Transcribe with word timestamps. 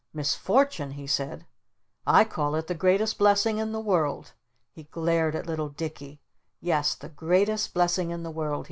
"Misfortune?" 0.13 0.93
he 0.93 1.05
said. 1.05 1.45
"I 2.07 2.23
call 2.23 2.55
it 2.55 2.65
the 2.65 2.73
greatest 2.73 3.19
blessing 3.19 3.59
in 3.59 3.71
the 3.71 3.79
world!" 3.79 4.33
He 4.71 4.85
glared 4.85 5.35
at 5.35 5.45
little 5.45 5.69
Dicky. 5.69 6.19
"Yes 6.59 6.95
the 6.95 7.09
greatest 7.09 7.75
blessing 7.75 8.09
in 8.09 8.23
the 8.23 8.31
world!" 8.31 8.59